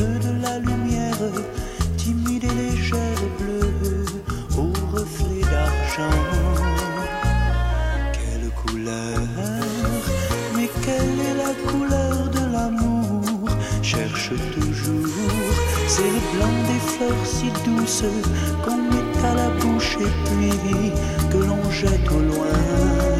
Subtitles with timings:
[0.00, 1.32] De la lumière,
[1.96, 4.06] timide et légère bleu,
[4.56, 6.20] au reflet d'argent.
[8.12, 9.18] Quelle couleur,
[10.56, 13.48] mais quelle est la couleur de l'amour?
[13.82, 15.52] Cherche toujours,
[15.86, 18.04] c'est le blanc des fleurs si douces
[18.64, 20.92] qu'on met à la bouche et puis
[21.30, 23.19] que l'on jette au loin.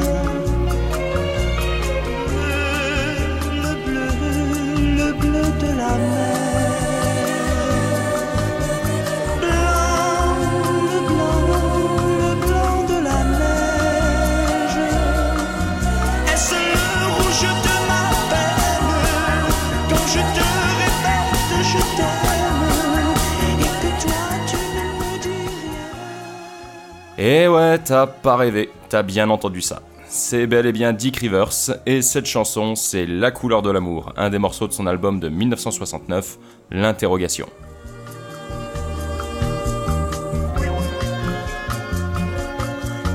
[27.23, 29.83] Eh ouais, t'as pas rêvé, t'as bien entendu ça.
[30.13, 31.53] C'est bel et bien Dick Rivers,
[31.87, 35.29] et cette chanson, c'est La couleur de l'amour, un des morceaux de son album de
[35.29, 36.37] 1969,
[36.73, 37.47] L'interrogation.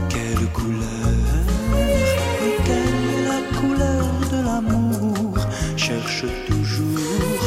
[0.07, 0.79] Quelle couleur,
[2.63, 5.37] quelle couleur de l'amour
[5.75, 7.41] Cherche toujours,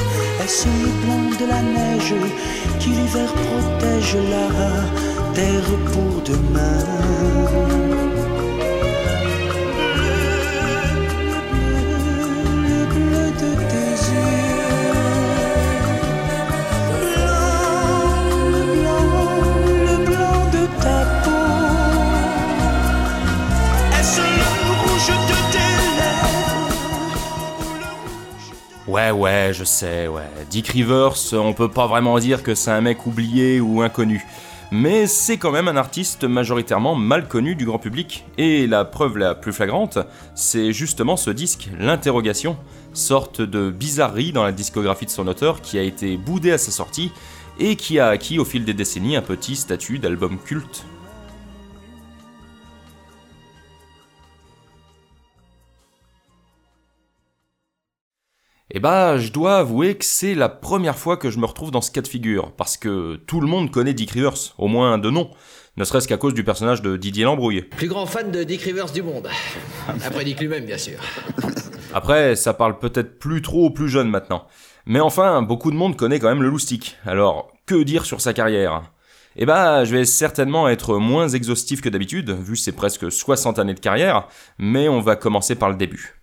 [0.45, 2.15] est-ce le blanc de la neige
[2.81, 6.99] qui l'hiver protège la terre pour demain
[28.99, 30.25] Ouais, ouais, je sais, ouais.
[30.51, 34.27] Dick Rivers, on peut pas vraiment dire que c'est un mec oublié ou inconnu.
[34.73, 38.25] Mais c'est quand même un artiste majoritairement mal connu du grand public.
[38.39, 39.99] Et la preuve la plus flagrante,
[40.35, 42.57] c'est justement ce disque, L'interrogation,
[42.93, 46.73] sorte de bizarrerie dans la discographie de son auteur qui a été boudé à sa
[46.73, 47.13] sortie
[47.61, 50.85] et qui a acquis au fil des décennies un petit statut d'album culte.
[58.71, 61.81] Et bah, je dois avouer que c'est la première fois que je me retrouve dans
[61.81, 65.09] ce cas de figure, parce que tout le monde connaît Dick Rivers, au moins de
[65.09, 65.31] nom,
[65.79, 67.63] ne serait-ce qu'à cause du personnage de Didier Lambrouille.
[67.63, 69.27] Plus grand fan de Dick Rivers du monde.
[70.05, 70.99] Après Dick lui-même, bien sûr.
[71.95, 74.47] Après, ça parle peut-être plus trop aux plus jeunes maintenant.
[74.85, 76.99] Mais enfin, beaucoup de monde connaît quand même le loustic.
[77.07, 78.83] Alors, que dire sur sa carrière?
[79.37, 83.73] Eh bah, je vais certainement être moins exhaustif que d'habitude, vu ses presque 60 années
[83.73, 86.18] de carrière, mais on va commencer par le début.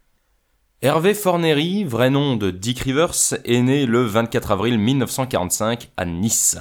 [0.86, 6.60] Hervé Fornery, vrai nom de Dick Rivers, est né le 24 avril 1945 à Nice.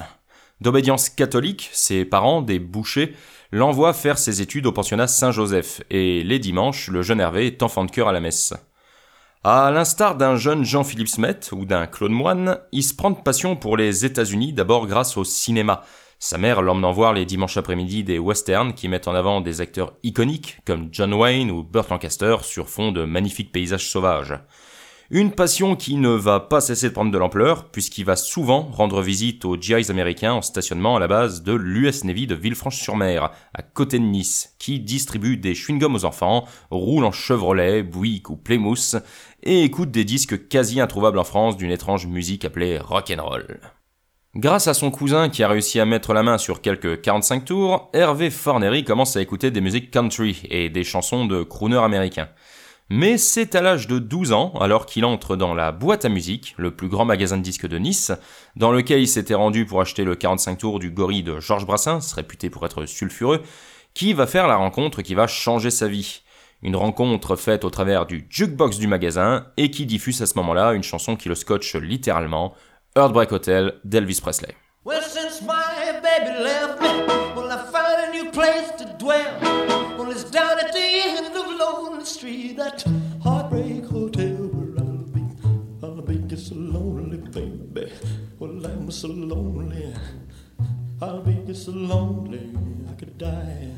[0.63, 3.15] D'obédience catholique, ses parents, des bouchers,
[3.53, 7.85] l'envoient faire ses études au pensionnat Saint-Joseph, et les dimanches, le jeune Hervé est enfant
[7.85, 8.55] de cœur à la messe.
[9.43, 13.57] À l'instar d'un jeune Jean-Philippe Smet ou d'un Claude Moine, il se prend de passion
[13.57, 15.83] pour les États-Unis d'abord grâce au cinéma.
[16.27, 19.93] Sa mère l'emmenant voir les dimanches après-midi des westerns qui mettent en avant des acteurs
[20.03, 24.33] iconiques comme John Wayne ou Burt Lancaster sur fond de magnifiques paysages sauvages.
[25.11, 29.03] Une passion qui ne va pas cesser de prendre de l'ampleur, puisqu'il va souvent rendre
[29.03, 33.61] visite aux GIs américains en stationnement à la base de l'US Navy de Villefranche-sur-Mer, à
[33.61, 38.97] côté de Nice, qui distribue des chewing-gums aux enfants, roule en Chevrolet, Buick ou Plymouth,
[39.43, 43.61] et écoute des disques quasi introuvables en France d'une étrange musique appelée rock'n'roll.
[44.37, 47.89] Grâce à son cousin qui a réussi à mettre la main sur quelques 45 tours,
[47.93, 52.29] Hervé Fornery commence à écouter des musiques country et des chansons de crooners américains.
[52.91, 56.55] Mais c'est à l'âge de 12 ans, alors qu'il entre dans la boîte à musique,
[56.59, 58.11] le plus grand magasin de disques de Nice,
[58.57, 62.13] dans lequel il s'était rendu pour acheter le 45 tours du gorille de Georges Brassens,
[62.17, 63.41] réputé pour être sulfureux,
[63.95, 66.23] qui va faire la rencontre qui va changer sa vie.
[66.61, 70.73] Une rencontre faite au travers du jukebox du magasin et qui diffuse à ce moment-là
[70.73, 72.55] une chanson qui le scotche littéralement,
[72.97, 74.55] Heartbreak Hotel d'Elvis Presley.
[74.85, 76.89] Well, since my baby left me,
[77.35, 79.37] well, I found a new place to dwell.
[79.99, 82.85] Well, it's down at the end of Lonely Street, that
[83.21, 85.25] heartbreak hotel where I'll be.
[85.83, 87.93] I'll be just so lonely, baby.
[88.39, 89.93] Well, I'm so lonely.
[91.03, 92.49] I'll be just so lonely,
[92.89, 93.73] I could die.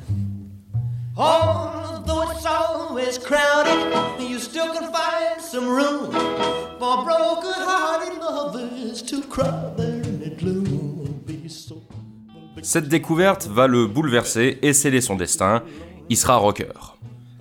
[12.63, 15.63] Cette découverte va le bouleverser et sceller son destin.
[16.11, 16.99] Il sera rocker.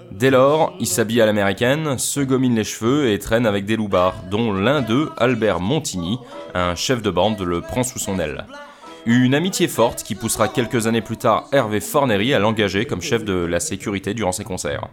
[0.09, 4.23] Dès lors, il s'habille à l'américaine, se gomine les cheveux et traîne avec des loupards,
[4.31, 6.17] dont l'un d'eux, Albert Montigny,
[6.53, 8.45] un chef de bande, le prend sous son aile.
[9.07, 13.23] Une amitié forte qui poussera quelques années plus tard Hervé Fornery à l'engager comme chef
[13.23, 14.87] de la sécurité durant ses concerts.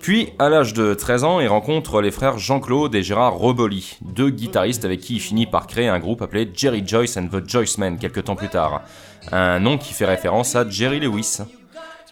[0.00, 4.30] Puis, à l'âge de 13 ans, il rencontre les frères Jean-Claude et Gérard Roboli, deux
[4.30, 7.98] guitaristes avec qui il finit par créer un groupe appelé Jerry Joyce and the Joycemen
[7.98, 8.82] quelques temps plus tard,
[9.30, 11.38] un nom qui fait référence à Jerry Lewis.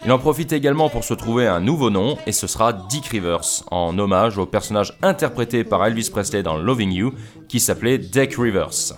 [0.04, 3.64] Il en profite également pour se trouver un nouveau nom, et ce sera Dick Rivers,
[3.72, 7.12] en hommage au personnage interprété par Elvis Presley dans Loving You,
[7.48, 8.92] qui s'appelait Dick Rivers.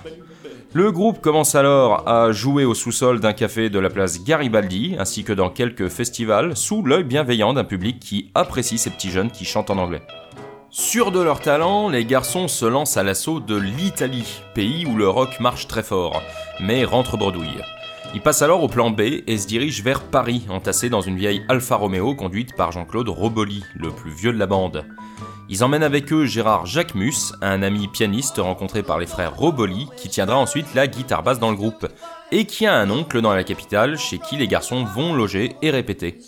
[0.73, 5.25] Le groupe commence alors à jouer au sous-sol d'un café de la place Garibaldi, ainsi
[5.25, 9.45] que dans quelques festivals, sous l'œil bienveillant d'un public qui apprécie ces petits jeunes qui
[9.45, 10.03] chantent en anglais.
[10.71, 15.09] Sûrs de leur talent, les garçons se lancent à l'assaut de l'Italie, pays où le
[15.09, 16.23] rock marche très fort,
[16.61, 17.61] mais rentre bredouille.
[18.15, 21.43] Ils passent alors au plan B et se dirigent vers Paris, entassés dans une vieille
[21.49, 24.85] Alfa Romeo conduite par Jean-Claude Roboli, le plus vieux de la bande.
[25.53, 30.09] Ils emmènent avec eux Gérard Jacquemus, un ami pianiste rencontré par les frères Roboli, qui
[30.09, 31.89] tiendra ensuite la guitare basse dans le groupe,
[32.31, 35.73] et qui a un oncle dans la capitale chez qui les garçons vont loger et
[35.73, 36.21] répéter.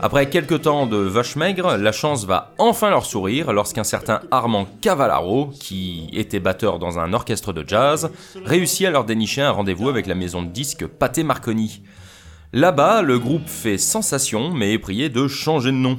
[0.00, 4.66] Après quelques temps de vache maigre, la chance va enfin leur sourire lorsqu'un certain Armand
[4.80, 8.10] Cavallaro, qui était batteur dans un orchestre de jazz,
[8.46, 11.82] réussit à leur dénicher un rendez-vous avec la maison de disques Pathé Marconi.
[12.54, 15.98] Là-bas, le groupe fait sensation, mais est prié de changer de nom.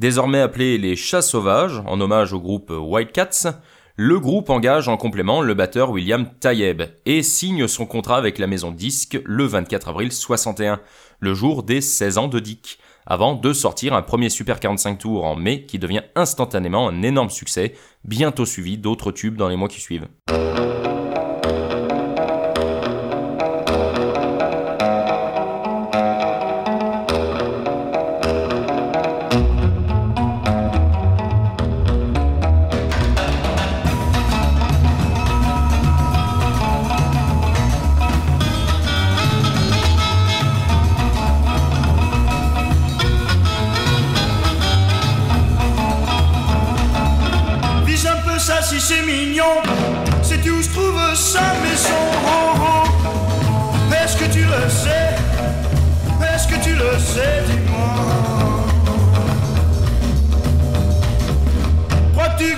[0.00, 3.60] Désormais appelé les Chats Sauvages, en hommage au groupe White Cats,
[3.96, 8.46] le groupe engage en complément le batteur William Tayeb et signe son contrat avec la
[8.46, 10.80] maison de disques le 24 avril 61,
[11.18, 15.26] le jour des 16 ans de Dick, avant de sortir un premier Super 45 tours
[15.26, 17.74] en mai qui devient instantanément un énorme succès,
[18.04, 20.08] bientôt suivi d'autres tubes dans les mois qui suivent.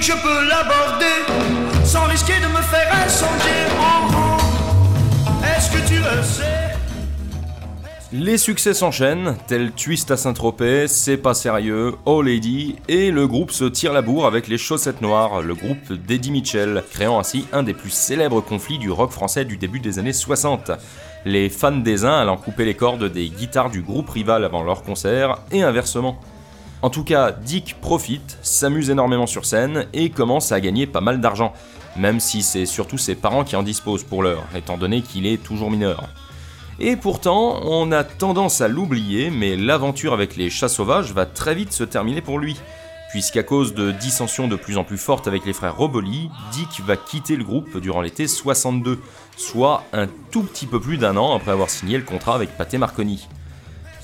[0.02, 3.50] Je peux l'aborder sans risquer de me faire incendier.
[5.44, 6.72] Est-ce que tu le sais?
[8.12, 13.52] Les succès s'enchaînent, tels Twist à Saint-Tropez, C'est pas sérieux, Oh Lady, et le groupe
[13.52, 17.62] se tire la bourre avec les Chaussettes Noires, le groupe d'Eddie Mitchell, créant ainsi un
[17.62, 20.72] des plus célèbres conflits du rock français du début des années 60.
[21.24, 24.82] Les fans des uns allant couper les cordes des guitares du groupe rival avant leur
[24.82, 26.18] concert, et inversement.
[26.82, 31.20] En tout cas, Dick profite, s'amuse énormément sur scène et commence à gagner pas mal
[31.20, 31.52] d'argent,
[31.96, 35.40] même si c'est surtout ses parents qui en disposent pour l'heure, étant donné qu'il est
[35.40, 36.08] toujours mineur.
[36.80, 41.54] Et pourtant, on a tendance à l'oublier, mais l'aventure avec les chats sauvages va très
[41.54, 42.56] vite se terminer pour lui.
[43.10, 46.96] Puisqu'à cause de dissensions de plus en plus fortes avec les frères Roboli, Dick va
[46.96, 48.98] quitter le groupe durant l'été 62,
[49.36, 52.78] soit un tout petit peu plus d'un an après avoir signé le contrat avec Pathé
[52.78, 53.28] Marconi.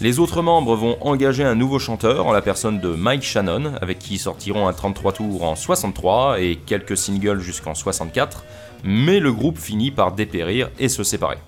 [0.00, 3.98] Les autres membres vont engager un nouveau chanteur en la personne de Mike Shannon, avec
[3.98, 8.44] qui sortiront un 33 tours en 63 et quelques singles jusqu'en 64,
[8.84, 11.38] mais le groupe finit par dépérir et se séparer.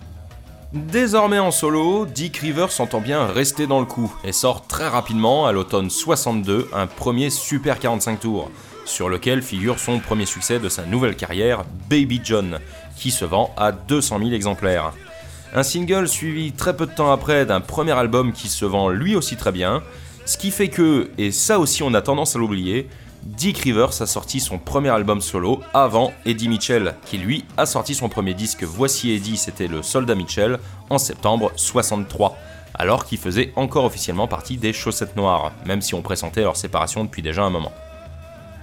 [0.73, 5.47] Désormais en solo, Dick Rivers s'entend bien rester dans le coup et sort très rapidement
[5.47, 8.51] à l'automne 62 un premier Super 45 tours,
[8.85, 12.59] sur lequel figure son premier succès de sa nouvelle carrière, Baby John,
[12.97, 14.93] qui se vend à 200 000 exemplaires.
[15.53, 19.17] Un single suivi très peu de temps après d'un premier album qui se vend lui
[19.17, 19.83] aussi très bien,
[20.25, 22.89] Ce qui fait que, et ça aussi on a tendance à l'oublier,
[23.25, 27.97] Dick Rivers a sorti son premier album solo avant Eddie Mitchell, qui lui a sorti
[27.97, 32.39] son premier disque Voici Eddie, c'était le Soldat Mitchell, en septembre 63,
[32.75, 37.03] alors qu'il faisait encore officiellement partie des Chaussettes Noires, même si on pressentait leur séparation
[37.03, 37.73] depuis déjà un moment.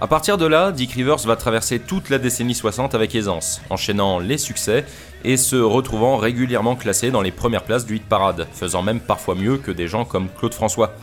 [0.00, 4.20] A partir de là, Dick Rivers va traverser toute la décennie 60 avec aisance, enchaînant
[4.20, 4.84] les succès
[5.24, 9.34] et se retrouvant régulièrement classé dans les premières places du hit parade, faisant même parfois
[9.34, 10.94] mieux que des gens comme Claude François.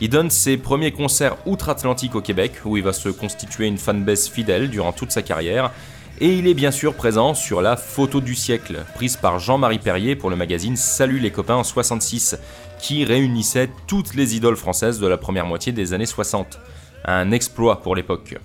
[0.00, 4.30] Il donne ses premiers concerts outre-Atlantique au Québec, où il va se constituer une fanbase
[4.30, 5.70] fidèle durant toute sa carrière,
[6.18, 10.16] et il est bien sûr présent sur la photo du siècle, prise par Jean-Marie Perrier
[10.16, 12.38] pour le magazine Salut les copains en 66,
[12.78, 16.58] qui réunissait toutes les idoles françaises de la première moitié des années 60
[17.04, 18.36] un exploit pour l'époque.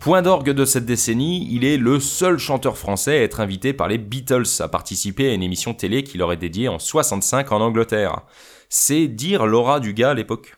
[0.00, 3.86] Point d'orgue de cette décennie, il est le seul chanteur français à être invité par
[3.86, 8.22] les Beatles à participer à une émission télé qu'il aurait dédiée en 65 en Angleterre.
[8.68, 10.56] C'est dire l'aura du gars à l'époque.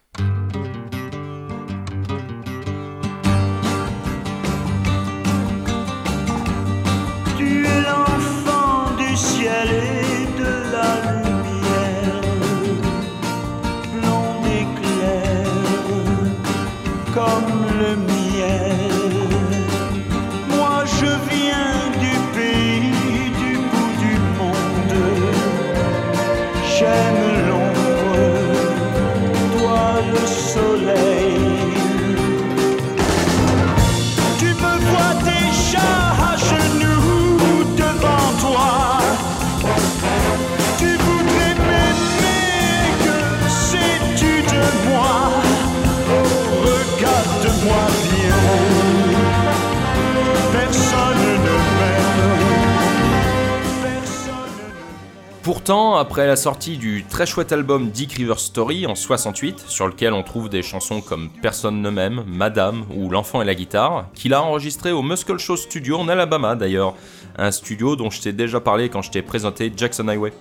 [55.66, 60.12] Pourtant, après la sortie du très chouette album Dick River Story en 68, sur lequel
[60.12, 64.34] on trouve des chansons comme Personne ne m'aime, Madame ou L'enfant et la guitare, qu'il
[64.34, 66.94] a enregistré au Muscle Show Studio en Alabama d'ailleurs,
[67.38, 70.34] un studio dont je t'ai déjà parlé quand je t'ai présenté Jackson Highway.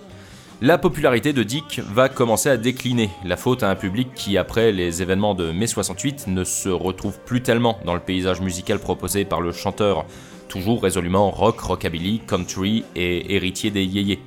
[0.60, 4.72] La popularité de Dick va commencer à décliner, la faute à un public qui, après
[4.72, 9.24] les événements de mai 68, ne se retrouve plus tellement dans le paysage musical proposé
[9.24, 10.04] par le chanteur,
[10.48, 14.20] toujours résolument rock, rockabilly, country et héritier des yéyés.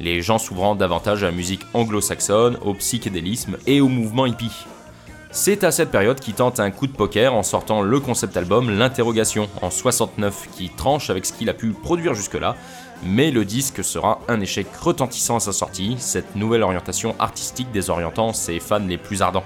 [0.00, 4.64] Les gens s'ouvrant davantage à la musique anglo-saxonne, au psychédélisme et au mouvement hippie.
[5.30, 8.70] C'est à cette période qu'il tente un coup de poker en sortant le concept album
[8.70, 12.56] L'interrogation en 69 qui tranche avec ce qu'il a pu produire jusque-là,
[13.04, 18.32] mais le disque sera un échec retentissant à sa sortie, cette nouvelle orientation artistique désorientant
[18.32, 19.44] ses fans les plus ardents.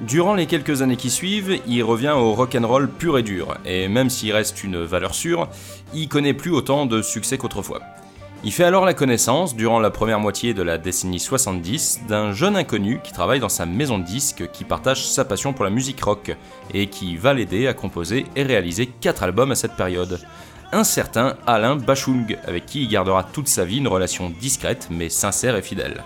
[0.00, 4.08] Durant les quelques années qui suivent, il revient au rock'n'roll pur et dur, et même
[4.08, 5.48] s'il reste une valeur sûre,
[5.92, 7.82] il connaît plus autant de succès qu'autrefois.
[8.44, 12.54] Il fait alors la connaissance, durant la première moitié de la décennie 70, d'un jeune
[12.54, 16.00] inconnu qui travaille dans sa maison de disques, qui partage sa passion pour la musique
[16.00, 16.36] rock,
[16.72, 20.20] et qui va l'aider à composer et réaliser 4 albums à cette période.
[20.70, 25.08] Un certain Alain Bachung, avec qui il gardera toute sa vie une relation discrète mais
[25.08, 26.04] sincère et fidèle.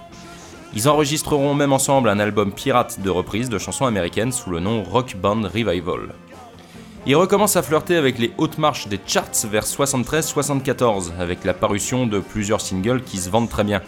[0.75, 4.85] Ils enregistreront même ensemble un album pirate de reprises de chansons américaines sous le nom
[4.85, 6.15] Rock Band Revival.
[7.05, 12.07] Il recommence à flirter avec les hautes marches des charts vers 73-74, avec la parution
[12.07, 13.83] de plusieurs singles qui se vendent très bien,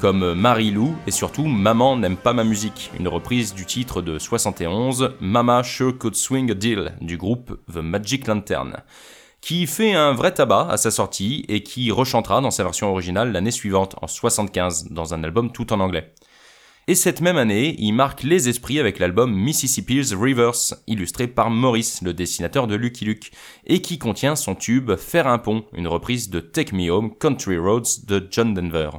[0.00, 5.14] comme Marie-Lou et surtout Maman n'aime pas ma musique, une reprise du titre de 71
[5.20, 8.76] Mama Sure Could Swing a Deal du groupe The Magic Lantern,
[9.40, 13.32] qui fait un vrai tabac à sa sortie et qui rechantera dans sa version originale
[13.32, 16.14] l'année suivante, en 75, dans un album tout en anglais.
[16.90, 22.02] Et cette même année, il marque les esprits avec l'album Mississippi's Rivers, illustré par Maurice,
[22.02, 23.30] le dessinateur de Lucky Luke,
[23.64, 27.58] et qui contient son tube Faire un pont, une reprise de Take Me Home Country
[27.58, 28.90] Roads de John Denver.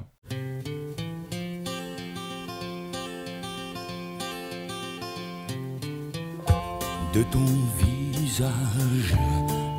[7.13, 7.45] De ton
[7.77, 9.17] visage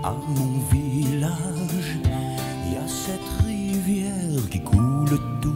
[0.05, 1.97] à mon village,
[2.67, 5.53] il y a cette rivière qui coule toute.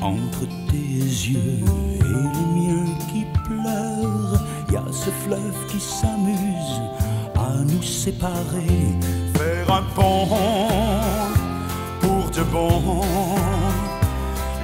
[0.00, 1.64] Entre tes yeux
[2.00, 6.80] et les miens qui pleurent, y a ce fleuve qui s'amuse
[7.36, 8.96] à nous séparer.
[9.34, 10.28] Faire un pont
[12.00, 13.02] pour de bon,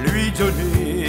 [0.05, 1.04] lui donner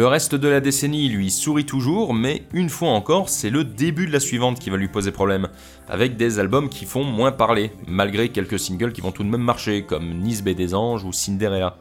[0.00, 4.06] Le reste de la décennie lui sourit toujours, mais une fois encore, c'est le début
[4.06, 5.48] de la suivante qui va lui poser problème,
[5.90, 9.42] avec des albums qui font moins parler, malgré quelques singles qui vont tout de même
[9.42, 11.76] marcher, comme Nice Baie des Anges ou Cinderella.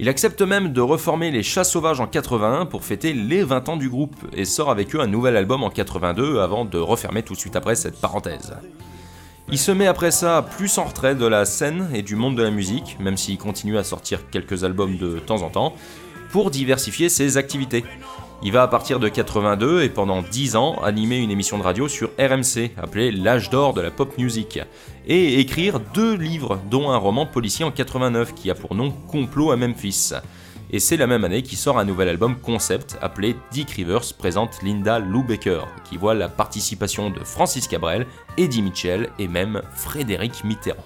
[0.00, 3.76] Il accepte même de reformer les Chats Sauvages en 81 pour fêter les 20 ans
[3.76, 7.34] du groupe et sort avec eux un nouvel album en 82 avant de refermer tout
[7.34, 8.56] de suite après cette parenthèse.
[9.48, 12.42] Il se met après ça plus en retrait de la scène et du monde de
[12.42, 15.74] la musique, même s'il continue à sortir quelques albums de temps en temps,
[16.34, 17.84] pour diversifier ses activités.
[18.42, 21.86] Il va à partir de 82 et pendant 10 ans animer une émission de radio
[21.86, 24.58] sur RMC appelée L'âge d'or de la pop music
[25.06, 29.52] et écrire deux livres dont un roman policier en 89 qui a pour nom Complot
[29.52, 30.10] à Memphis.
[30.72, 34.60] Et c'est la même année qu'il sort un nouvel album concept appelé Dick Rivers présente
[34.60, 40.42] Linda Lou Baker, qui voit la participation de Francis Cabrel, Eddie Mitchell et même Frédéric
[40.42, 40.82] Mitterrand.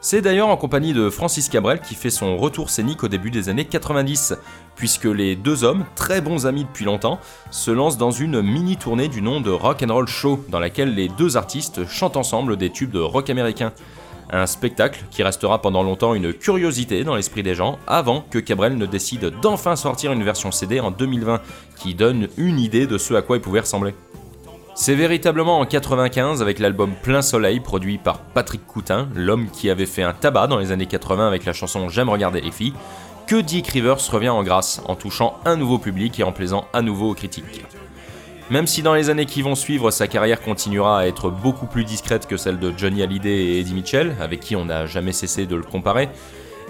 [0.00, 3.48] C'est d'ailleurs en compagnie de Francis Cabrel qui fait son retour scénique au début des
[3.48, 4.34] années 90,
[4.76, 7.18] puisque les deux hommes, très bons amis depuis longtemps,
[7.50, 10.94] se lancent dans une mini tournée du nom de Rock and Roll Show, dans laquelle
[10.94, 13.72] les deux artistes chantent ensemble des tubes de rock américain.
[14.30, 18.78] Un spectacle qui restera pendant longtemps une curiosité dans l'esprit des gens, avant que Cabrel
[18.78, 21.40] ne décide d'enfin sortir une version CD en 2020,
[21.76, 23.94] qui donne une idée de ce à quoi il pouvait ressembler.
[24.80, 29.86] C'est véritablement en 95 avec l'album Plein Soleil produit par Patrick Coutin, l'homme qui avait
[29.86, 32.74] fait un tabac dans les années 80 avec la chanson J'aime regarder les filles,
[33.26, 36.80] que Dick Rivers revient en grâce en touchant un nouveau public et en plaisant à
[36.80, 37.64] nouveau aux critiques.
[38.50, 41.82] Même si dans les années qui vont suivre, sa carrière continuera à être beaucoup plus
[41.82, 45.46] discrète que celle de Johnny Hallyday et Eddie Mitchell, avec qui on n'a jamais cessé
[45.46, 46.08] de le comparer,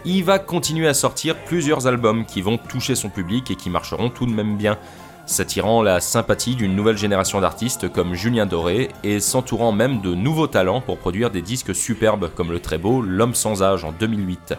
[0.07, 4.09] il va continuer à sortir plusieurs albums qui vont toucher son public et qui marcheront
[4.09, 4.79] tout de même bien,
[5.29, 10.47] s'attirant la sympathie d'une nouvelle génération d'artistes comme Julien Doré et s'entourant même de nouveaux
[10.47, 14.55] talents pour produire des disques superbes comme le très beau L'homme sans âge en 2008,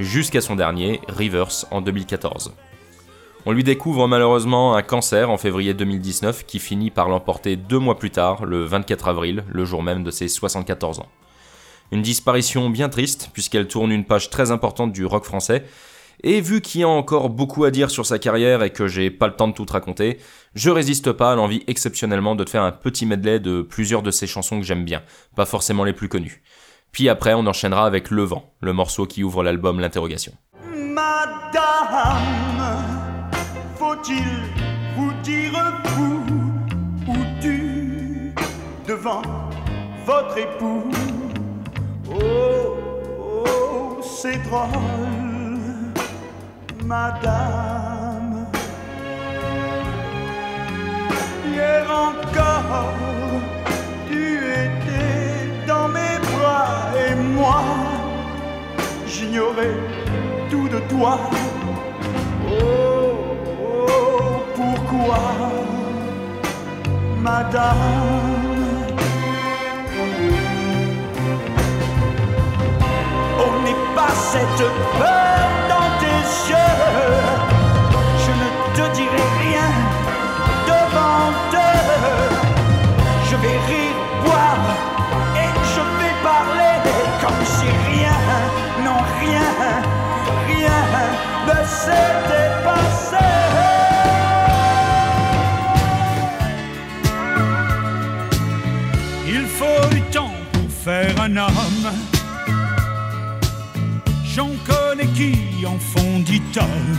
[0.00, 2.54] jusqu'à son dernier, Rivers, en 2014.
[3.44, 7.98] On lui découvre malheureusement un cancer en février 2019 qui finit par l'emporter deux mois
[7.98, 11.08] plus tard, le 24 avril, le jour même de ses 74 ans.
[11.92, 15.64] Une disparition bien triste puisqu'elle tourne une page très importante du rock français,
[16.22, 19.10] et vu qu'il y a encore beaucoup à dire sur sa carrière et que j'ai
[19.10, 20.18] pas le temps de tout raconter,
[20.54, 24.10] je résiste pas à l'envie exceptionnellement de te faire un petit medley de plusieurs de
[24.10, 25.02] ses chansons que j'aime bien,
[25.36, 26.42] pas forcément les plus connues.
[26.92, 30.32] Puis après, on enchaînera avec Le Vent, le morceau qui ouvre l'album L'interrogation.
[30.72, 32.14] Madame,
[33.76, 34.22] faut-il
[34.96, 36.22] vous dire vous
[37.08, 38.32] ou tu
[38.86, 39.22] devant
[40.06, 40.84] votre époux?
[42.10, 42.76] Oh,
[43.18, 45.23] oh, c'est drôle,
[46.84, 48.46] madame.
[51.46, 52.92] Hier encore,
[54.08, 57.62] tu étais dans mes bras et moi,
[59.06, 59.76] j'ignorais
[60.50, 61.18] tout de toi.
[62.48, 63.14] Oh,
[63.62, 65.20] oh, pourquoi,
[67.22, 67.74] madame?
[73.46, 74.66] On n'est pas cette
[74.98, 75.53] peur.
[76.46, 79.70] Je ne te dirai rien
[80.66, 82.30] devant eux.
[83.30, 84.66] Je vais rire, boire
[85.36, 86.74] et je vais parler
[87.22, 88.18] comme si rien,
[88.84, 89.50] non rien,
[90.46, 90.80] rien
[91.46, 93.26] ne s'était passé.
[99.26, 101.90] Il faut du temps pour faire un homme.
[104.24, 104.50] J'en
[105.66, 106.98] en font tonnes.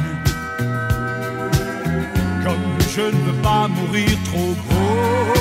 [2.44, 5.34] Comme je ne veux pas mourir trop gros,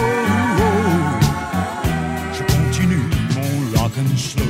[2.32, 4.44] je continue mon rock and slow.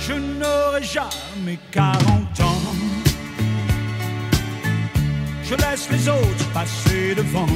[0.00, 2.74] Je n'aurai jamais 40 ans.
[5.44, 7.46] Je laisse les autres passer devant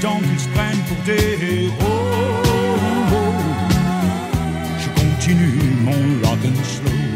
[0.00, 2.45] tant qu'ils se prennent pour des héros.
[5.86, 7.06] Mon rock and slow.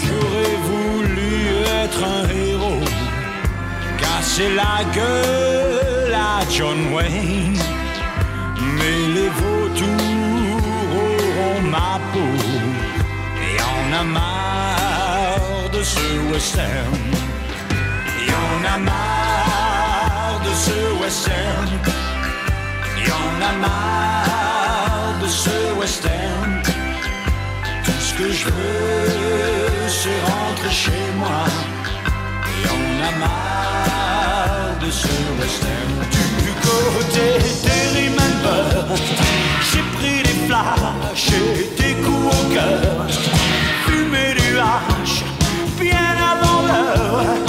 [0.00, 1.32] J'aurais voulu
[1.82, 2.84] être un héros,
[4.00, 7.62] casser la gueule à John Wayne.
[8.76, 10.62] Mais les vautours
[11.04, 12.34] auront ma peau
[13.46, 17.02] et on a marre de ce western.
[18.22, 21.68] Et on a marre de ce western.
[23.02, 24.57] Et on a marre
[25.22, 26.62] de ce western.
[27.84, 31.44] Tout ce que je veux, c'est rentrer chez moi.
[32.54, 35.08] Et on a marre de ce
[35.40, 35.94] western.
[36.44, 37.26] Du côté
[37.64, 38.96] des Remember,
[39.70, 43.06] j'ai pris des flashs et des coups au cœur.
[43.86, 45.24] Fumé du hache,
[45.78, 47.47] bien avant l'heure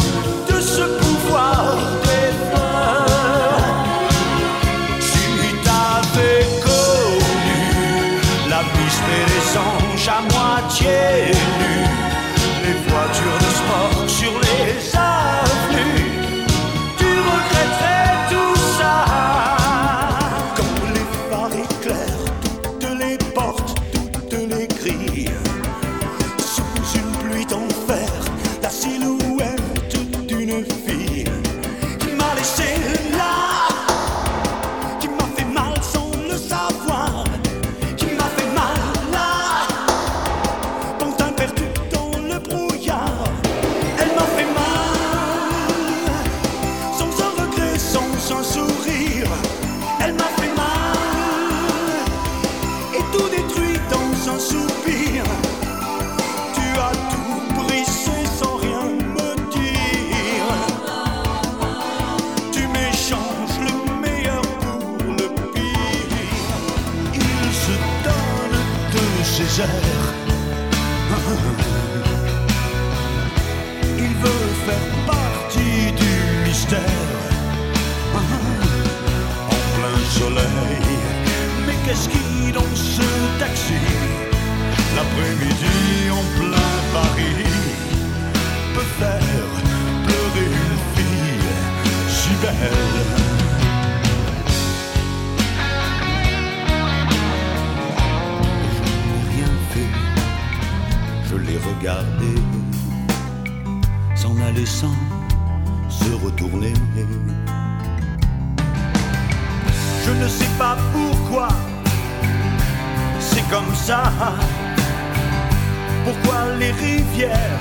[116.05, 117.59] Pourquoi les rivières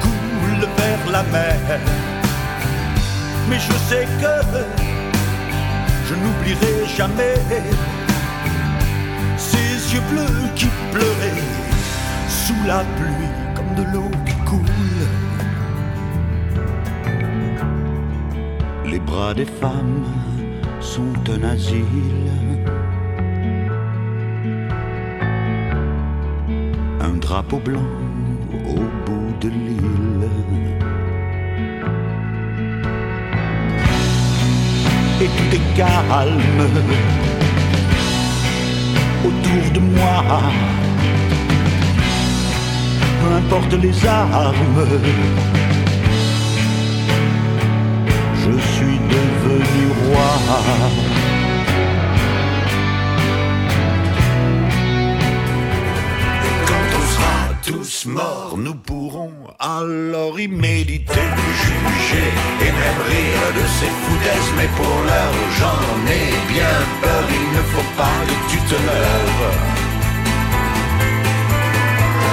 [0.00, 1.80] coulent vers la mer?
[3.48, 4.34] Mais je sais que
[6.06, 7.34] je n'oublierai jamais
[9.36, 11.42] ces yeux bleus qui pleuraient
[12.28, 15.08] sous la pluie comme de l'eau qui coule.
[18.86, 20.04] Les bras des femmes
[20.80, 22.40] sont un asile.
[27.30, 27.88] Drapeau blanc
[28.66, 30.28] au bout de l'île.
[35.22, 36.62] Et tout est calme
[39.28, 40.24] autour de moi.
[43.20, 44.86] Peu importe les armes,
[48.42, 51.09] je suis devenu roi.
[58.02, 61.26] Tous morts, nous pourrons alors y méditer,
[61.62, 64.52] juger et même rire de ces foutaises.
[64.56, 69.52] Mais pour l'heure, j'en ai bien peur, il ne faut pas que tu te leurres.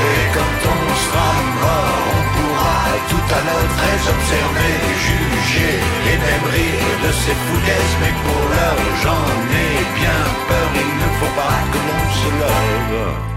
[0.07, 1.31] Et quand on sera
[1.63, 2.79] mort, on pourra
[3.11, 4.75] tout à l'heure très observer,
[5.05, 5.75] juger
[6.11, 7.95] et même rire de ces foutaises.
[8.01, 9.27] Mais pour l'heure, j'en
[9.63, 13.36] ai bien peur, il ne faut pas que l'on se lève.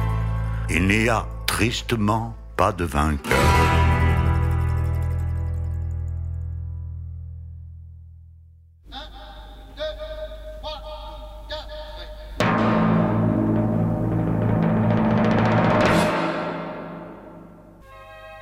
[0.73, 3.37] Il n'y a tristement pas de vainqueur.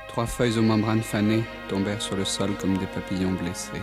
[0.09, 3.81] Trois feuilles aux membranes fanées tombèrent sur le sol comme des papillons blessés.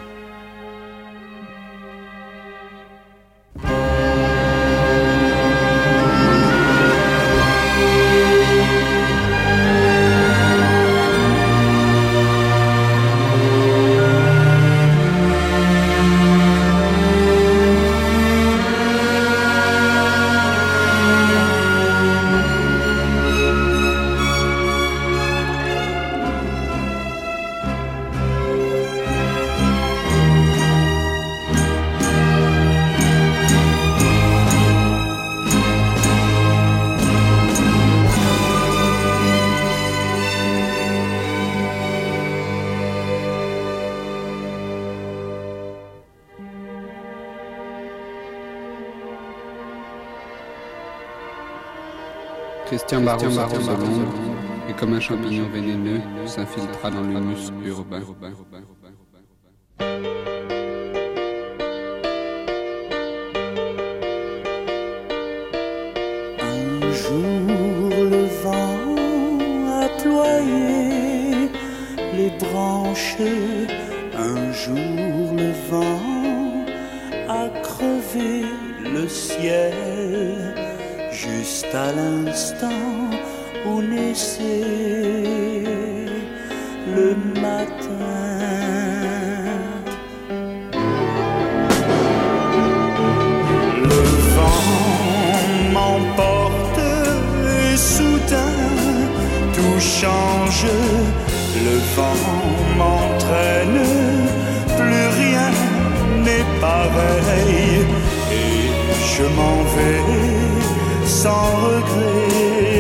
[52.88, 54.14] Christian sortit de l'ombre
[54.68, 58.00] et comme un champignon vénéneux s'infiltra dans l'humus urbain.
[66.40, 68.78] Un jour le vent
[69.82, 71.50] a ployé
[72.14, 73.16] les branches,
[74.16, 76.02] un jour le vent
[77.28, 78.44] a crevé
[78.84, 79.74] le ciel,
[81.38, 82.84] juste à l'instant
[83.66, 84.62] où naissait
[86.96, 87.08] le
[87.40, 88.14] matin.
[93.90, 94.02] Le
[94.36, 94.64] vent
[95.76, 96.80] m'emporte
[97.58, 98.58] et soudain
[99.56, 100.66] tout change.
[101.66, 102.26] Le vent
[102.78, 103.82] m'entraîne,
[104.78, 105.50] plus rien
[106.24, 107.86] n'est pareil.
[108.40, 108.60] Et
[109.12, 110.45] je m'en vais
[111.06, 112.75] sans regret,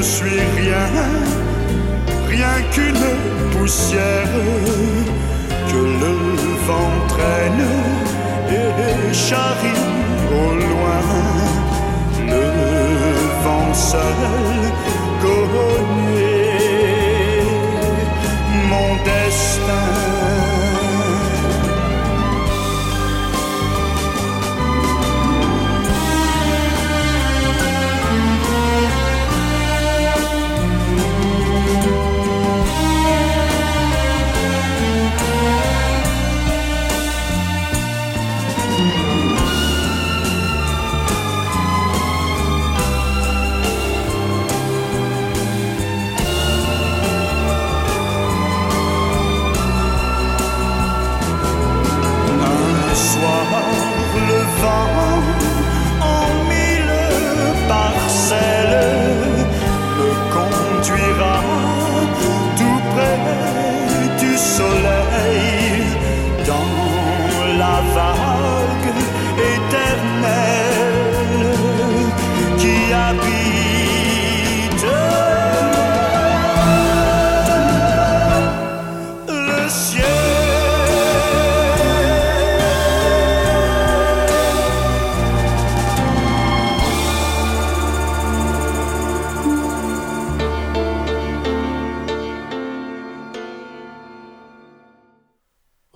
[0.00, 0.88] ne suis rien,
[2.26, 3.08] rien qu'une
[3.52, 4.34] poussière
[5.70, 6.14] que le
[6.66, 7.66] vent traîne
[8.48, 9.84] et charrie
[10.40, 11.04] au loin.
[12.34, 12.48] Le
[13.44, 14.20] vent seul
[15.20, 16.62] connaît
[18.70, 19.89] mon destin.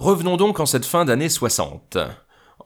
[0.05, 1.97] Revenons donc en cette fin d'année 60.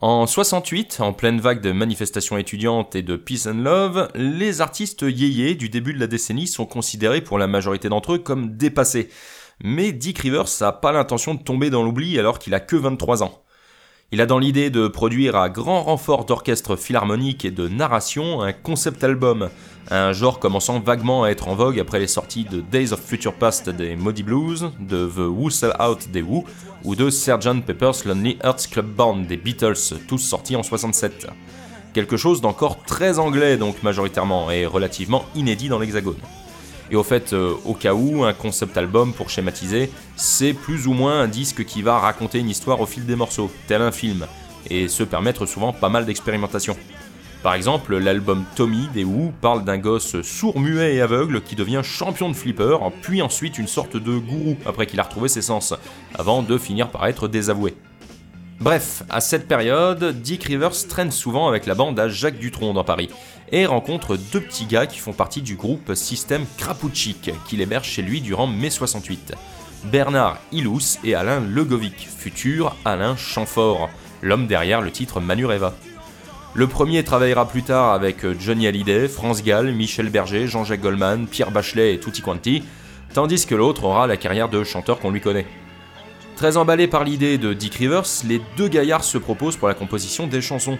[0.01, 5.03] En 68, en pleine vague de manifestations étudiantes et de peace and love, les artistes
[5.03, 9.07] yéyés du début de la décennie sont considérés pour la majorité d'entre eux comme dépassés.
[9.63, 13.23] Mais Dick Rivers n'a pas l'intention de tomber dans l'oubli alors qu'il a que 23
[13.23, 13.41] ans.
[14.11, 18.53] Il a dans l'idée de produire à grand renfort d'orchestre philharmonique et de narration un
[18.53, 19.49] concept album,
[19.91, 23.35] un genre commençant vaguement à être en vogue après les sorties de Days of Future
[23.35, 26.43] Past des Moody Blues, de The Who Sell Out des Who,
[26.85, 27.63] ou de Sgt.
[27.67, 31.27] Pepper's Lonely Hearts Club Band des Beatles, tous sortis en 67.
[31.93, 36.17] Quelque chose d'encore très anglais donc majoritairement, et relativement inédit dans l'hexagone.
[36.91, 40.93] Et au fait, euh, au cas où, un concept album, pour schématiser, c'est plus ou
[40.93, 44.25] moins un disque qui va raconter une histoire au fil des morceaux, tel un film,
[44.69, 46.75] et se permettre souvent pas mal d'expérimentation.
[47.43, 51.81] Par exemple, l'album Tommy des Who parle d'un gosse sourd, muet et aveugle qui devient
[51.83, 55.73] champion de flipper, puis ensuite une sorte de gourou après qu'il a retrouvé ses sens,
[56.15, 57.75] avant de finir par être désavoué.
[58.59, 62.83] Bref, à cette période, Dick Rivers traîne souvent avec la bande à Jacques Dutronc dans
[62.83, 63.09] Paris,
[63.51, 68.01] et rencontre deux petits gars qui font partie du groupe Système Krapouchik, qu'il héberge chez
[68.01, 69.33] lui durant mai 68.
[69.85, 73.89] Bernard Ilous et Alain Legovic, futur Alain Chamfort,
[74.21, 75.73] l'homme derrière le titre Manureva.
[76.53, 81.51] Le premier travaillera plus tard avec Johnny Hallyday, France Gall, Michel Berger, Jean-Jacques Goldman, Pierre
[81.51, 82.63] Bachelet et Tutti Quanti,
[83.13, 85.45] tandis que l'autre aura la carrière de chanteur qu'on lui connaît.
[86.35, 90.25] Très emballé par l'idée de Dick Rivers, les deux gaillards se proposent pour la composition
[90.25, 90.77] des chansons.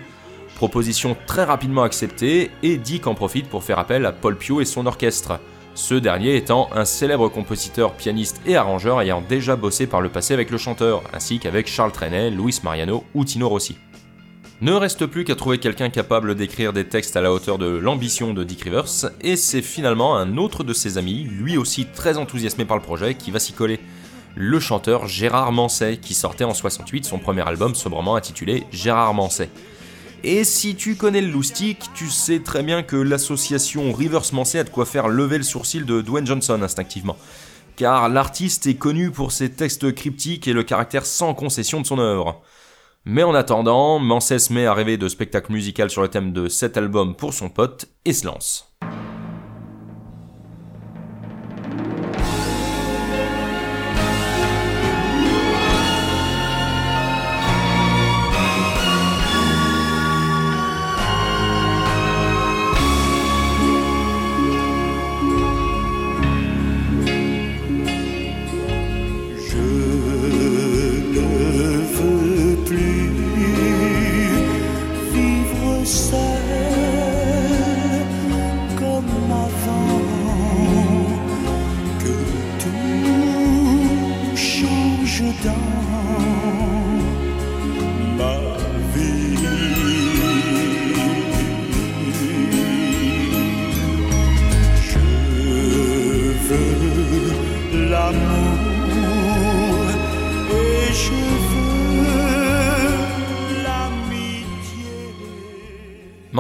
[0.60, 4.65] Proposition très rapidement acceptée, et Dick en profite pour faire appel à Paul Pio et
[4.65, 5.39] son orchestre.
[5.74, 10.34] Ce dernier étant un célèbre compositeur, pianiste et arrangeur ayant déjà bossé par le passé
[10.34, 13.78] avec le chanteur, ainsi qu'avec Charles Trenet, Luis Mariano ou Tino Rossi.
[14.60, 18.34] Ne reste plus qu'à trouver quelqu'un capable d'écrire des textes à la hauteur de l'ambition
[18.34, 22.65] de Dick Rivers, et c'est finalement un autre de ses amis, lui aussi très enthousiasmé
[22.65, 23.80] par le projet, qui va s'y coller.
[24.36, 29.50] Le chanteur Gérard Manset, qui sortait en 68 son premier album sobrement intitulé Gérard Manset.
[30.23, 34.63] Et si tu connais le loustic, tu sais très bien que l'association Rivers Manset a
[34.65, 37.17] de quoi faire lever le sourcil de Dwayne Johnson instinctivement.
[37.77, 41.99] Car l'artiste est connu pour ses textes cryptiques et le caractère sans concession de son
[41.99, 42.41] œuvre.
[43.05, 46.49] Mais en attendant, Mansé se met à rêver de spectacle musical sur le thème de
[46.49, 48.68] cet album pour son pote et se lance.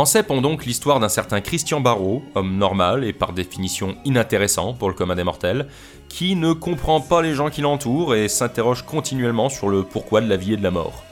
[0.09, 4.87] Mansé pond donc l'histoire d'un certain Christian Barrault, homme normal et par définition inintéressant pour
[4.87, 5.67] le commun des mortels,
[6.07, 10.27] qui ne comprend pas les gens qui l'entourent et s'interroge continuellement sur le pourquoi de
[10.27, 11.03] la vie et de la mort.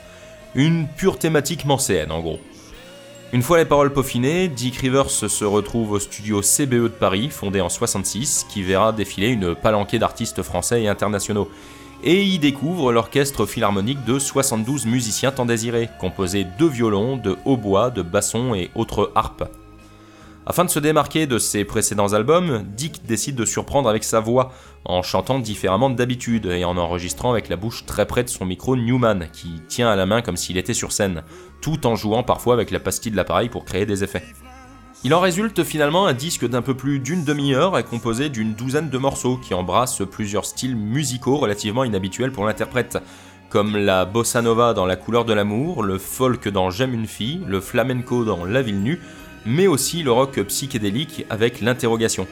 [0.56, 2.40] Une pure thématique mancéenne en gros.
[3.34, 7.62] Une fois les paroles peaufinées, Dick Rivers se retrouve au studio CBE de Paris, fondé
[7.62, 11.52] en 66, qui verra défiler une palanquée d'artistes français et internationaux.
[12.04, 17.90] Et y découvre l'orchestre philharmonique de 72 musiciens tant désirés, composé de violons, de hautbois,
[17.90, 19.44] de bassons et autres harpes.
[20.46, 24.54] Afin de se démarquer de ses précédents albums, Dick décide de surprendre avec sa voix,
[24.86, 28.78] en chantant différemment d'habitude et en enregistrant avec la bouche très près de son micro
[28.78, 31.24] Newman, qui tient à la main comme s'il était sur scène,
[31.62, 34.24] tout en jouant parfois avec la pastille de l'appareil pour créer des effets.
[35.04, 38.90] Il en résulte finalement un disque d'un peu plus d'une demi-heure et composé d'une douzaine
[38.90, 42.98] de morceaux qui embrassent plusieurs styles musicaux relativement inhabituels pour l'interprète,
[43.50, 47.42] comme la bossa nova dans La couleur de l'amour, le folk dans J'aime une fille,
[47.48, 49.00] le flamenco dans La ville nue,
[49.46, 52.28] mais aussi le rock psychédélique avec l'interrogation.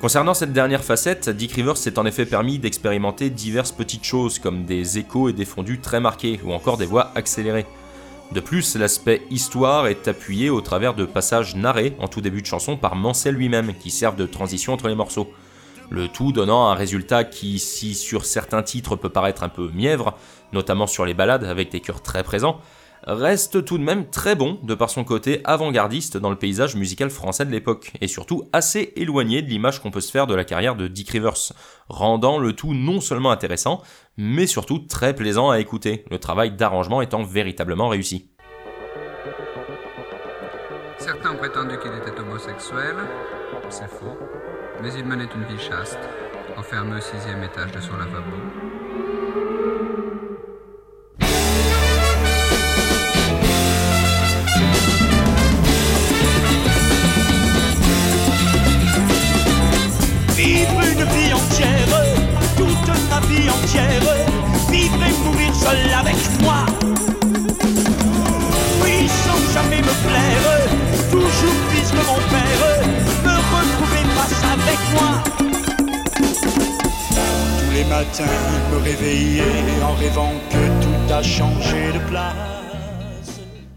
[0.00, 4.64] Concernant cette dernière facette, Dick Rivers s'est en effet permis d'expérimenter diverses petites choses comme
[4.64, 7.64] des échos et des fondus très marqués ou encore des voix accélérées.
[8.32, 12.46] De plus, l'aspect histoire est appuyé au travers de passages narrés en tout début de
[12.46, 15.30] chanson par Mansell lui-même qui servent de transition entre les morceaux.
[15.90, 20.14] Le tout donnant un résultat qui, si sur certains titres peut paraître un peu mièvre,
[20.52, 22.60] notamment sur les ballades avec des chœurs très présents,
[23.06, 27.10] reste tout de même très bon de par son côté avant-gardiste dans le paysage musical
[27.10, 30.44] français de l'époque, et surtout assez éloigné de l'image qu'on peut se faire de la
[30.44, 31.52] carrière de Dick Rivers,
[31.88, 33.82] rendant le tout non seulement intéressant,
[34.16, 38.28] mais surtout très plaisant à écouter, le travail d'arrangement étant véritablement réussi.
[40.98, 42.96] Certains ont prétendu qu'il était homosexuel.
[43.68, 44.18] C'est faux.
[44.82, 45.98] Mais il menait une vie chaste,
[46.56, 48.75] enfermé au sixième étage de son lavabo.
[64.70, 66.66] Vivre et mourir seul avec moi.
[68.82, 70.46] Oui, sans jamais me plaire,
[71.10, 72.62] toujours puisque mon père
[73.24, 75.10] me retrouver face avec moi.
[77.58, 78.38] Tous les matins,
[78.72, 79.42] me réveiller
[79.82, 82.56] en rêvant que tout a changé de place.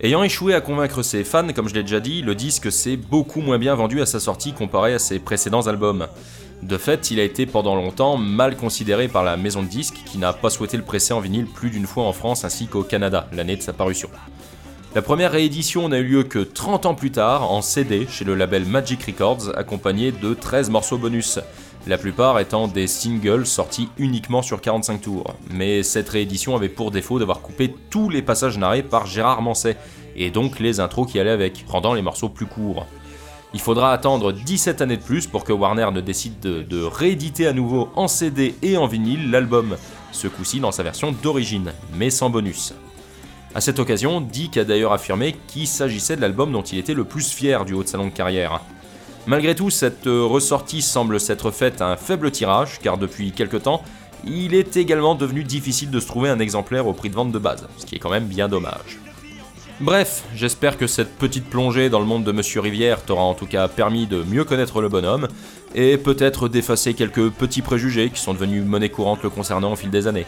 [0.02, 3.42] Ayant échoué à convaincre ses fans, comme je l'ai déjà dit, le disque s'est beaucoup
[3.42, 6.08] moins bien vendu à sa sortie comparé à ses précédents albums.
[6.62, 10.18] De fait, il a été pendant longtemps mal considéré par la maison de disques qui
[10.18, 13.28] n'a pas souhaité le presser en vinyle plus d'une fois en France ainsi qu'au Canada,
[13.32, 14.10] l'année de sa parution.
[14.94, 18.36] La première réédition n'a eu lieu que 30 ans plus tard, en CD, chez le
[18.36, 21.40] label Magic Records, accompagné de 13 morceaux bonus,
[21.88, 25.36] la plupart étant des singles sortis uniquement sur 45 tours.
[25.52, 29.78] Mais cette réédition avait pour défaut d'avoir coupé tous les passages narrés par Gérard Manset,
[30.16, 32.86] et donc les intros qui allaient avec, rendant les morceaux plus courts.
[33.54, 37.54] Il faudra attendre 17 années de plus pour que Warner ne décide de, rééditer à
[37.54, 39.76] nouveau en CD et en vinyle l'album,
[40.12, 42.74] ce coup-ci dans sa version d'origine, mais sans bonus.
[43.56, 47.06] À cette occasion, Dick a d'ailleurs affirmé qu'il s'agissait de l'album dont il était le
[47.06, 48.62] plus fier du haut de sa longue carrière.
[49.26, 53.82] Malgré tout, cette ressortie semble s'être faite à un faible tirage, car depuis quelque temps,
[54.28, 57.40] il est également devenu difficile de se trouver un exemplaire au prix de vente de
[57.40, 59.00] base, ce qui est quand même bien dommage.
[59.82, 63.46] Bref, j'espère que cette petite plongée dans le monde de Monsieur Rivière t'aura en tout
[63.46, 65.30] cas permis de mieux connaître le bonhomme,
[65.74, 69.90] et peut-être d'effacer quelques petits préjugés qui sont devenus monnaie courante le concernant au fil
[69.90, 70.26] des années.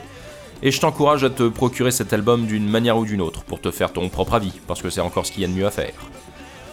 [0.63, 3.71] Et je t'encourage à te procurer cet album d'une manière ou d'une autre, pour te
[3.71, 5.71] faire ton propre avis, parce que c'est encore ce qu'il y a de mieux à
[5.71, 5.95] faire.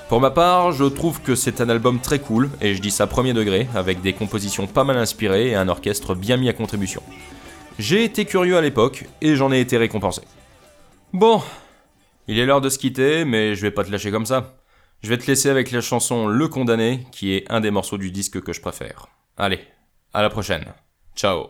[0.08, 3.08] Pour ma part, je trouve que c'est un album très cool, et je dis ça
[3.08, 7.02] premier degré, avec des compositions pas mal inspirées et un orchestre bien mis à contribution.
[7.80, 10.22] J'ai été curieux à l'époque, et j'en ai été récompensé.
[11.12, 11.42] Bon,
[12.28, 14.54] il est l'heure de se quitter, mais je vais pas te lâcher comme ça.
[15.02, 18.10] Je vais te laisser avec la chanson Le Condamné, qui est un des morceaux du
[18.10, 19.06] disque que je préfère.
[19.38, 19.60] Allez,
[20.12, 20.66] à la prochaine.
[21.16, 21.48] Ciao.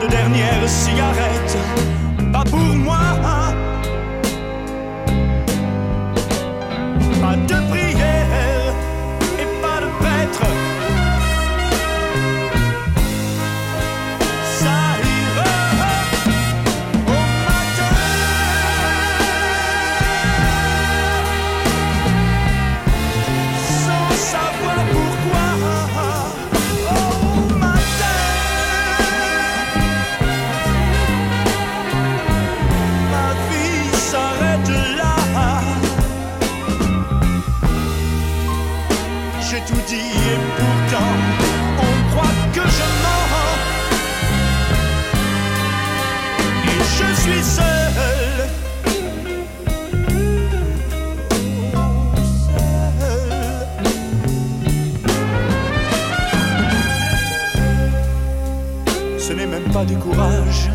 [0.00, 1.58] de dernière cigarette,
[2.32, 2.98] pas pour moi.
[3.24, 3.37] Hein.
[42.68, 43.58] largement.
[46.64, 47.66] Et je suis seul.
[59.18, 60.70] Ce n'est même pas du courage.